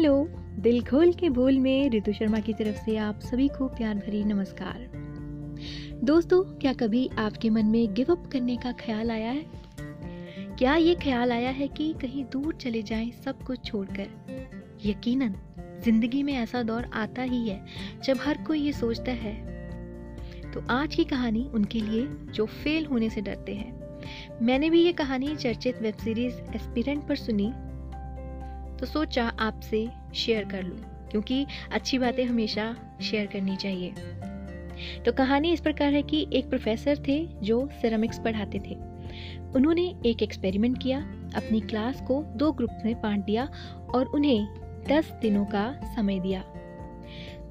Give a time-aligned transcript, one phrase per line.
[0.00, 3.94] Hello, दिल खोल के बोल में ऋतु शर्मा की तरफ़ से आप सभी को प्यार
[3.94, 4.90] भरी नमस्कार।
[6.04, 9.46] दोस्तों, क्या कभी आपके मन में गिव अप करने का ख्याल आया है?
[10.58, 14.06] क्या ये ख्याल आया है कि कहीं दूर चले जाएँ सब कुछ छोड़कर?
[14.86, 15.34] यकीनन,
[15.84, 17.66] ज़िंदगी में ऐसा दौर आता ही है
[18.04, 19.34] जब हर कोई ये सोचता है।
[20.52, 24.00] तो आज की कहानी उनके लिए जो फेल होने से डरते हैं।
[24.42, 27.52] मैंने भी ये कहानी चर्चित वेब सीरीज़ एस्पिरेंट पर सुनी
[28.80, 30.78] तो सोचा आपसे शेयर कर लूँ,
[31.10, 33.92] क्योंकि अच्छी बातें हमेशा शेयर करनी चाहिए।
[35.04, 38.74] तो कहानी इस प्रकार है कि एक प्रोफेसर थे जो सिरामिक्स पढ़ाते थे।
[39.54, 40.98] उन्होंने एक एक्सपेरिमेंट किया,
[41.36, 43.48] अपनी क्लास को दो ग्रुप में बांट दिया
[43.94, 44.46] और उन्हें
[44.88, 46.42] दस दिनों का समय दिया।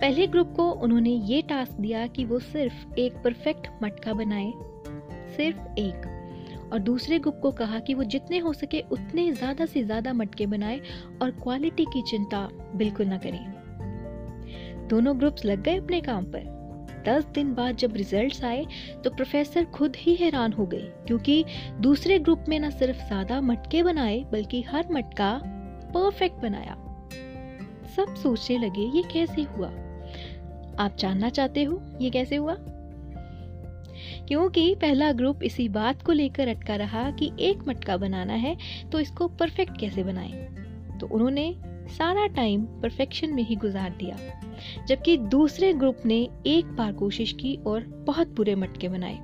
[0.01, 4.51] पहले ग्रुप को उन्होंने ये टास्क दिया कि वो सिर्फ़ एक परफेक्ट मटका बनाए,
[5.35, 6.15] सिर्फ़ एक।
[6.73, 10.45] और दूसरे ग्रुप को कहा कि वो जितने हो सके उतने ज़्यादा से ज़्यादा मटके
[10.45, 10.79] बनाए
[11.21, 16.57] और क्वालिटी की चिंता बिल्कुल ना करें। दोनों ग्रुप्स लग गए अपने काम पर।
[17.07, 18.65] दस दिन बाद जब रिजल्ट्स आए
[19.03, 21.43] तो प्रोफेसर खुद ही हैरान हो गए क्योंकि
[21.79, 25.31] दूसरे ग्रुप में न सिर्फ़ ज़्यादा मटके बनाए, बल्कि हर मटका
[25.93, 26.75] परफेक्ट बनाया।
[27.95, 29.67] सब सोचने लगे, ये कैसे हुआ?
[30.79, 32.55] आप जानना चाहते हो, ये कैसे हुआ?
[34.27, 38.57] क्योंकि पहला ग्रुप इसी बात को लेकर अटका रहा कि एक मटका बनाना है
[38.91, 40.31] तो इसको परफेक्ट कैसे बनाएँ?
[40.99, 41.55] तो उन्होंने
[41.89, 44.17] सारा टाइम परफेक्शन में ही गुजार दिया,
[44.87, 49.19] जबकि दूसरे ग्रुप ने एक बार कोशिश की और बहुत बुरे मटके बनाए।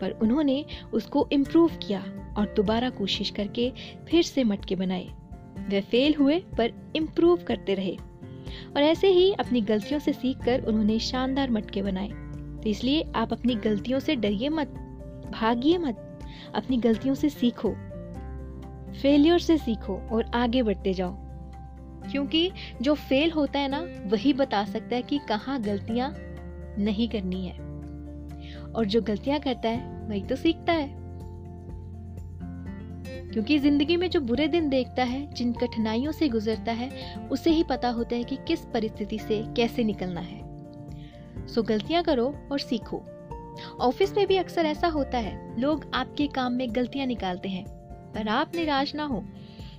[0.00, 2.00] पर उन्होंने उसको इम्प्रूव किया
[2.38, 3.72] और दोबारा कोशिश करके
[4.08, 5.08] फिर से मटके बनाए।
[5.68, 7.96] वे फेल हुए, पर इम्प्रूव करते रहे।
[8.76, 12.10] और ऐसे ही अपनी गलतियों से सीखकर उन्होंने शानदार मटके बनाए।
[12.64, 14.68] तो इसलिए आप अपनी गलतियों से डरिए मत,
[15.32, 16.20] भागिए मत।
[16.54, 17.70] अपनी गलतियों से सीखो
[19.02, 21.14] फेलियर से सीखो और आगे बढ़ते जाओ।
[22.10, 22.50] क्योंकि
[22.82, 26.14] जो फेल होता है ना, वही बता सकता है कि कहाँ गलतियाँ
[26.78, 27.58] नहीं करनी है।
[28.72, 31.04] और जो गलतियाँ करता है, वही तो सीखता है।
[33.32, 37.62] क्योंकि ज़िंदगी में जो बुरे दिन देखता है, जिन कठिनाइयों से गुजरता है, उसे ही
[37.62, 40.43] पता होता है कि किस परिस्थिति से कैसे निकलना है।
[41.48, 43.02] सो गलतियाँ करो और सीखो।
[43.80, 47.64] ऑफ़िस में भी अक्सर ऐसा होता है, लोग आपके काम में गलतियाँ निकालते हैं,
[48.14, 49.24] पर आप निराश ना हो,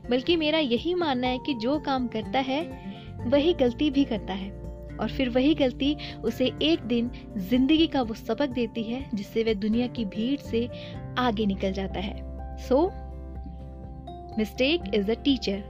[0.10, 2.62] बल्कि मेरा यही मानना है कि जो काम करता है,
[3.26, 4.50] वही गलती भी करता है,
[5.00, 9.54] और फिर वही गलती उसे एक दिन ज़िंदगी का वो सबक देती है, जिससे वह
[9.54, 10.68] दुनिया की भीड़ से
[11.18, 12.86] आगे निकल जाता है। So
[14.38, 15.64] mistake is a teacher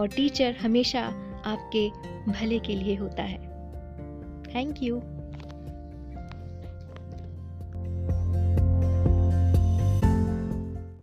[0.00, 1.02] और टीचर हमेशा
[1.46, 1.88] आपके
[2.32, 3.38] भले के लिए होता है।
[4.54, 5.00] Thank you